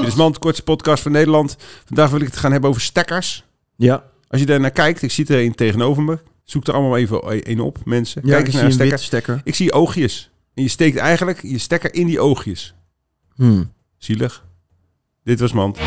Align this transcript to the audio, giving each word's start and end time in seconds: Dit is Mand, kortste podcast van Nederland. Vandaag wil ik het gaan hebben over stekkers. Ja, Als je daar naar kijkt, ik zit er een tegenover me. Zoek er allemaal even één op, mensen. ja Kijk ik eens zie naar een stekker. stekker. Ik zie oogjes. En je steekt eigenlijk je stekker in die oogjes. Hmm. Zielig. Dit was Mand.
Dit 0.00 0.08
is 0.08 0.14
Mand, 0.14 0.38
kortste 0.38 0.62
podcast 0.62 1.02
van 1.02 1.12
Nederland. 1.12 1.56
Vandaag 1.84 2.10
wil 2.10 2.20
ik 2.20 2.26
het 2.26 2.36
gaan 2.36 2.52
hebben 2.52 2.70
over 2.70 2.82
stekkers. 2.82 3.44
Ja, 3.76 4.04
Als 4.28 4.40
je 4.40 4.46
daar 4.46 4.60
naar 4.60 4.70
kijkt, 4.70 5.02
ik 5.02 5.10
zit 5.10 5.28
er 5.28 5.40
een 5.44 5.54
tegenover 5.54 6.02
me. 6.02 6.18
Zoek 6.44 6.66
er 6.66 6.74
allemaal 6.74 6.96
even 6.96 7.42
één 7.42 7.60
op, 7.60 7.78
mensen. 7.84 8.22
ja 8.24 8.28
Kijk 8.28 8.40
ik 8.40 8.46
eens 8.46 8.54
zie 8.54 8.62
naar 8.62 8.70
een 8.70 8.74
stekker. 8.98 8.98
stekker. 8.98 9.40
Ik 9.44 9.54
zie 9.54 9.72
oogjes. 9.72 10.30
En 10.54 10.62
je 10.62 10.68
steekt 10.68 10.96
eigenlijk 10.96 11.42
je 11.42 11.58
stekker 11.58 11.94
in 11.94 12.06
die 12.06 12.20
oogjes. 12.20 12.74
Hmm. 13.34 13.72
Zielig. 13.98 14.44
Dit 15.24 15.40
was 15.40 15.52
Mand. 15.52 15.78